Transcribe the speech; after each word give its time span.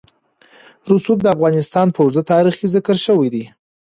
رسوب 0.91 1.17
د 1.23 1.27
افغانستان 1.35 1.87
په 1.91 1.99
اوږده 2.01 2.23
تاریخ 2.31 2.53
کې 2.59 2.67
ذکر 2.75 2.95
شوی 3.05 3.29
دی. 3.33 3.43